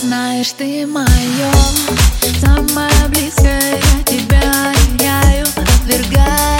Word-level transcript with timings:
Знаешь, 0.00 0.52
ты 0.52 0.86
мое 0.86 1.52
самое 2.40 2.90
близкое, 3.08 3.60
я 3.76 4.02
тебя 4.04 4.72
теряю, 4.96 5.46
отвергаю. 5.56 6.59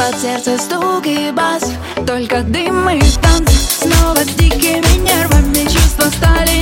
Под 0.00 0.18
сердце 0.18 0.56
стук 0.56 1.06
и 1.06 1.30
бас. 1.30 1.62
Только 2.06 2.40
дым 2.40 2.88
и 2.88 3.00
танц 3.20 3.50
Снова 3.82 4.16
с 4.16 4.28
дикими 4.28 4.96
нервами. 4.96 5.64
Чувства 5.64 6.06
стали 6.08 6.59